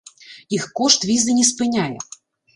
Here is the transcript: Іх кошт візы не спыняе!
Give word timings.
Іх 0.57 0.63
кошт 0.79 1.05
візы 1.11 1.37
не 1.41 1.45
спыняе! 1.51 1.93